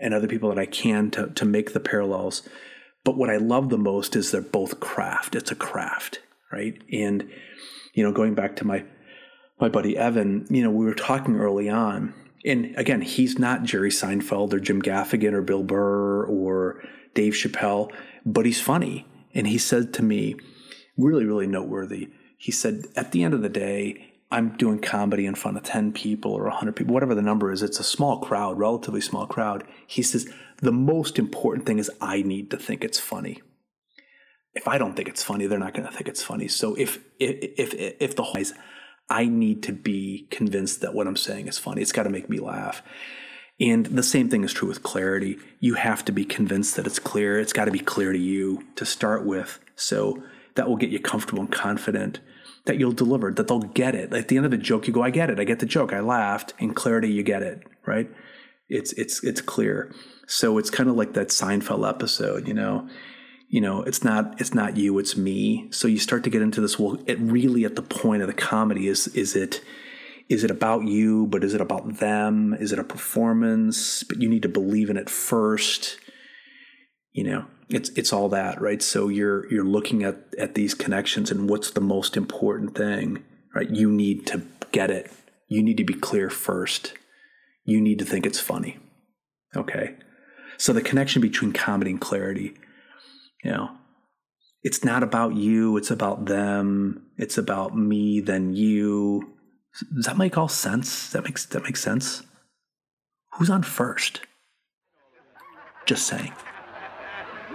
and 0.00 0.14
other 0.14 0.28
people 0.28 0.48
that 0.48 0.58
I 0.58 0.66
can 0.66 1.10
to 1.12 1.28
to 1.28 1.44
make 1.44 1.72
the 1.72 1.80
parallels. 1.80 2.48
But 3.04 3.16
what 3.16 3.30
I 3.30 3.36
love 3.36 3.68
the 3.68 3.78
most 3.78 4.16
is 4.16 4.30
they're 4.30 4.42
both 4.42 4.80
craft. 4.80 5.34
It's 5.34 5.50
a 5.50 5.56
craft, 5.56 6.20
right? 6.52 6.80
And 6.92 7.28
you 7.94 8.04
know, 8.04 8.12
going 8.12 8.34
back 8.34 8.56
to 8.56 8.66
my 8.66 8.84
my 9.60 9.68
buddy 9.68 9.96
Evan, 9.96 10.46
you 10.50 10.62
know, 10.62 10.70
we 10.70 10.84
were 10.84 10.94
talking 10.94 11.36
early 11.36 11.68
on, 11.68 12.14
and 12.44 12.74
again, 12.76 13.02
he's 13.02 13.38
not 13.38 13.64
Jerry 13.64 13.90
Seinfeld 13.90 14.52
or 14.52 14.60
Jim 14.60 14.80
Gaffigan 14.80 15.32
or 15.32 15.42
Bill 15.42 15.62
Burr 15.62 16.24
or 16.24 16.82
Dave 17.14 17.34
Chappelle, 17.34 17.92
but 18.24 18.46
he's 18.46 18.60
funny. 18.60 19.06
And 19.34 19.46
he 19.46 19.58
said 19.58 19.92
to 19.94 20.02
me, 20.02 20.36
really, 20.96 21.24
really 21.24 21.46
noteworthy. 21.46 22.08
He 22.36 22.50
said, 22.50 22.86
at 22.96 23.12
the 23.12 23.22
end 23.22 23.34
of 23.34 23.42
the 23.42 23.48
day, 23.48 24.09
I'm 24.30 24.56
doing 24.56 24.78
comedy 24.78 25.26
in 25.26 25.34
front 25.34 25.56
of 25.56 25.64
10 25.64 25.92
people 25.92 26.32
or 26.32 26.44
100 26.44 26.76
people, 26.76 26.94
whatever 26.94 27.14
the 27.14 27.22
number 27.22 27.50
is. 27.50 27.62
It's 27.62 27.80
a 27.80 27.84
small 27.84 28.20
crowd, 28.20 28.58
relatively 28.58 29.00
small 29.00 29.26
crowd. 29.26 29.64
He 29.86 30.02
says, 30.02 30.28
the 30.58 30.72
most 30.72 31.18
important 31.18 31.66
thing 31.66 31.78
is 31.78 31.90
I 32.00 32.22
need 32.22 32.50
to 32.50 32.56
think 32.56 32.84
it's 32.84 33.00
funny. 33.00 33.42
If 34.54 34.68
I 34.68 34.78
don't 34.78 34.94
think 34.94 35.08
it's 35.08 35.22
funny, 35.22 35.46
they're 35.46 35.58
not 35.58 35.74
going 35.74 35.88
to 35.88 35.94
think 35.94 36.08
it's 36.08 36.22
funny. 36.22 36.48
So 36.48 36.74
if, 36.74 36.98
if, 37.18 37.54
if, 37.58 37.96
if 38.00 38.16
the 38.16 38.22
whole 38.22 38.40
is, 38.40 38.52
I 39.08 39.26
need 39.26 39.64
to 39.64 39.72
be 39.72 40.28
convinced 40.30 40.80
that 40.82 40.94
what 40.94 41.08
I'm 41.08 41.16
saying 41.16 41.48
is 41.48 41.58
funny. 41.58 41.82
It's 41.82 41.92
got 41.92 42.04
to 42.04 42.10
make 42.10 42.30
me 42.30 42.38
laugh. 42.38 42.82
And 43.58 43.86
the 43.86 44.02
same 44.02 44.28
thing 44.28 44.44
is 44.44 44.52
true 44.52 44.68
with 44.68 44.82
clarity. 44.82 45.36
You 45.58 45.74
have 45.74 46.04
to 46.06 46.12
be 46.12 46.24
convinced 46.24 46.76
that 46.76 46.86
it's 46.86 47.00
clear. 47.00 47.38
It's 47.38 47.52
got 47.52 47.64
to 47.66 47.72
be 47.72 47.80
clear 47.80 48.12
to 48.12 48.18
you 48.18 48.64
to 48.76 48.86
start 48.86 49.26
with. 49.26 49.58
So 49.74 50.22
that 50.54 50.68
will 50.68 50.76
get 50.76 50.90
you 50.90 51.00
comfortable 51.00 51.42
and 51.42 51.52
confident 51.52 52.20
that 52.66 52.78
you'll 52.78 52.92
deliver, 52.92 53.32
that 53.32 53.48
they'll 53.48 53.60
get 53.60 53.94
it. 53.94 54.12
At 54.12 54.28
the 54.28 54.36
end 54.36 54.44
of 54.44 54.50
the 54.50 54.58
joke, 54.58 54.86
you 54.86 54.92
go, 54.92 55.02
I 55.02 55.10
get 55.10 55.30
it. 55.30 55.40
I 55.40 55.44
get 55.44 55.60
the 55.60 55.66
joke. 55.66 55.92
I 55.92 56.00
laughed. 56.00 56.54
In 56.58 56.74
clarity, 56.74 57.10
you 57.10 57.22
get 57.22 57.42
it, 57.42 57.62
right? 57.86 58.10
It's 58.68 58.92
it's 58.92 59.24
it's 59.24 59.40
clear. 59.40 59.92
So 60.26 60.58
it's 60.58 60.70
kind 60.70 60.88
of 60.88 60.96
like 60.96 61.14
that 61.14 61.28
Seinfeld 61.28 61.88
episode, 61.88 62.46
you 62.46 62.54
know. 62.54 62.88
You 63.48 63.60
know, 63.60 63.82
it's 63.82 64.04
not 64.04 64.40
it's 64.40 64.54
not 64.54 64.76
you, 64.76 64.98
it's 65.00 65.16
me. 65.16 65.68
So 65.72 65.88
you 65.88 65.98
start 65.98 66.22
to 66.24 66.30
get 66.30 66.42
into 66.42 66.60
this. 66.60 66.78
Well, 66.78 67.02
it 67.06 67.18
really 67.18 67.64
at 67.64 67.74
the 67.74 67.82
point 67.82 68.22
of 68.22 68.28
the 68.28 68.34
comedy 68.34 68.86
is 68.86 69.08
is 69.08 69.34
it 69.34 69.60
is 70.28 70.44
it 70.44 70.50
about 70.52 70.84
you, 70.84 71.26
but 71.26 71.42
is 71.42 71.54
it 71.54 71.60
about 71.60 71.98
them? 71.98 72.54
Is 72.54 72.70
it 72.70 72.78
a 72.78 72.84
performance? 72.84 74.04
But 74.04 74.22
you 74.22 74.28
need 74.28 74.42
to 74.42 74.48
believe 74.48 74.88
in 74.88 74.96
it 74.96 75.10
first. 75.10 75.98
You 77.10 77.24
know, 77.24 77.46
it's 77.70 77.90
it's 77.90 78.12
all 78.12 78.28
that, 78.30 78.60
right? 78.60 78.82
So 78.82 79.08
you're 79.08 79.50
you're 79.52 79.64
looking 79.64 80.02
at 80.02 80.16
at 80.38 80.54
these 80.54 80.74
connections 80.74 81.30
and 81.30 81.48
what's 81.48 81.70
the 81.70 81.80
most 81.80 82.16
important 82.16 82.74
thing, 82.74 83.24
right? 83.54 83.70
You 83.70 83.90
need 83.90 84.26
to 84.28 84.42
get 84.72 84.90
it. 84.90 85.10
You 85.48 85.62
need 85.62 85.76
to 85.76 85.84
be 85.84 85.94
clear 85.94 86.30
first. 86.30 86.94
You 87.64 87.80
need 87.80 87.98
to 88.00 88.04
think 88.04 88.26
it's 88.26 88.40
funny. 88.40 88.78
Okay. 89.56 89.96
So 90.56 90.72
the 90.72 90.82
connection 90.82 91.22
between 91.22 91.52
comedy 91.52 91.92
and 91.92 92.00
clarity, 92.00 92.54
you 93.42 93.50
know, 93.50 93.70
it's 94.62 94.84
not 94.84 95.02
about 95.02 95.34
you, 95.34 95.76
it's 95.76 95.90
about 95.90 96.26
them, 96.26 97.06
it's 97.16 97.38
about 97.38 97.76
me, 97.76 98.20
then 98.20 98.54
you. 98.54 99.34
Does 99.94 100.06
that 100.06 100.18
make 100.18 100.36
all 100.36 100.48
sense? 100.48 101.10
That 101.10 101.24
makes 101.24 101.46
that 101.46 101.62
makes 101.62 101.80
sense? 101.80 102.22
Who's 103.34 103.50
on 103.50 103.62
first? 103.62 104.20
Just 105.86 106.06
saying. 106.06 106.32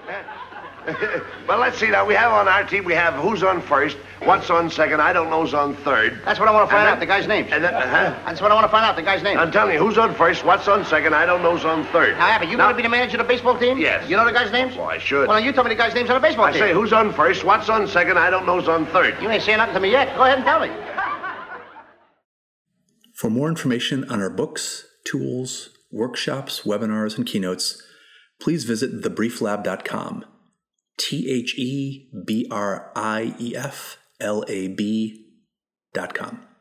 well, 1.47 1.57
let's 1.59 1.79
see 1.79 1.87
now. 1.89 2.05
We 2.05 2.13
have 2.13 2.31
on 2.31 2.47
our 2.47 2.63
team, 2.63 2.85
we 2.85 2.93
have 2.93 3.15
who's 3.15 3.41
on 3.41 3.59
first, 3.59 3.97
what's 4.23 4.51
on 4.51 4.69
second, 4.69 5.01
I 5.01 5.13
don't 5.13 5.31
know's 5.31 5.53
on 5.55 5.75
third. 5.77 6.21
That's 6.23 6.39
what 6.39 6.47
I 6.47 6.51
want 6.51 6.69
to 6.69 6.75
find 6.75 6.87
And 6.87 6.93
out, 6.95 6.99
the 6.99 7.07
guy's 7.07 7.27
name. 7.27 7.47
And 7.51 7.63
then, 7.63 7.73
uh-huh. 7.73 8.15
That's 8.25 8.39
what 8.39 8.51
I 8.51 8.53
want 8.53 8.65
to 8.65 8.69
find 8.69 8.85
out, 8.85 8.95
the 8.95 9.01
guy's 9.01 9.23
name. 9.23 9.39
I'm 9.39 9.51
telling 9.51 9.73
you, 9.73 9.79
who's 9.79 9.97
on 9.97 10.13
first, 10.13 10.45
what's 10.45 10.67
on 10.67 10.85
second, 10.85 11.15
I 11.15 11.25
don't 11.25 11.41
know's 11.41 11.65
on 11.65 11.85
third. 11.85 12.17
Now, 12.17 12.27
Abbott, 12.27 12.49
you 12.49 12.57
Now- 12.57 12.65
want 12.65 12.77
to 12.77 12.77
be 12.77 12.83
the 12.83 12.89
manager 12.89 13.17
of 13.19 13.27
the 13.27 13.33
baseball 13.33 13.57
team? 13.57 13.79
Yes. 13.79 14.07
You 14.07 14.15
know 14.15 14.25
the 14.25 14.31
guy's 14.31 14.51
names? 14.51 14.75
Well, 14.77 14.85
I 14.87 14.99
should. 14.99 15.27
Well, 15.27 15.39
now 15.39 15.43
you 15.43 15.51
tell 15.53 15.63
me 15.63 15.69
the 15.69 15.75
guy's 15.75 15.95
names 15.95 16.09
on 16.11 16.21
the 16.21 16.27
baseball 16.27 16.45
I 16.45 16.51
team. 16.51 16.59
say, 16.61 16.73
who's 16.73 16.93
on 16.93 17.11
first, 17.13 17.43
what's 17.43 17.67
on 17.67 17.87
second, 17.87 18.19
I 18.19 18.29
don't 18.29 18.45
know's 18.45 18.67
on 18.67 18.85
third. 18.87 19.15
You 19.21 19.29
ain't 19.31 19.41
saying 19.41 19.57
nothing 19.57 19.73
to 19.73 19.79
me 19.79 19.89
yet. 19.89 20.15
Go 20.15 20.23
ahead 20.23 20.37
and 20.37 20.45
tell 20.45 20.59
me. 20.59 20.69
For 23.15 23.29
more 23.31 23.49
information 23.49 24.03
on 24.11 24.21
our 24.21 24.29
books, 24.29 24.85
tools, 25.05 25.69
workshops, 25.91 26.61
webinars, 26.61 27.17
and 27.17 27.25
keynotes, 27.25 27.81
please 28.39 28.63
visit 28.63 29.01
thebrieflab.com. 29.01 30.25
T 30.97 31.29
H 31.29 31.55
E 31.57 32.09
B 32.25 32.47
R 32.49 32.91
I 32.95 33.35
E 33.39 33.55
F 33.55 33.97
L 34.19 34.43
A 34.47 34.67
B 34.69 35.25
dot 35.93 36.13
com. 36.13 36.54